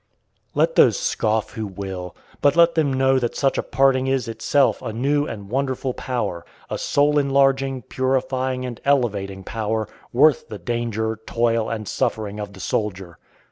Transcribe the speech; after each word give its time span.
Let 0.55 0.73
those 0.77 0.97
scoff 0.97 1.51
who 1.51 1.67
will; 1.67 2.15
but 2.41 2.55
let 2.55 2.73
them 2.73 2.91
know 2.91 3.19
that 3.19 3.35
such 3.35 3.59
a 3.59 3.61
parting 3.61 4.07
is 4.07 4.27
itself 4.27 4.81
a 4.81 4.91
new 4.91 5.27
and 5.27 5.47
wonderful 5.47 5.93
power, 5.93 6.43
a 6.71 6.79
soul 6.79 7.19
enlarging, 7.19 7.83
purifying, 7.83 8.65
and 8.65 8.81
elevating 8.83 9.43
power, 9.43 9.87
worth 10.11 10.47
the 10.47 10.57
danger, 10.57 11.19
toil, 11.27 11.69
and 11.69 11.87
suffering 11.87 12.39
of 12.39 12.53
the 12.53 12.59
soldier. 12.59 13.19